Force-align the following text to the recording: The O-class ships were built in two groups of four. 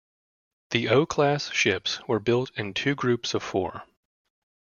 The 0.71 0.89
O-class 0.89 1.51
ships 1.51 1.99
were 2.07 2.19
built 2.19 2.49
in 2.57 2.73
two 2.73 2.95
groups 2.95 3.35
of 3.35 3.43
four. 3.43 3.83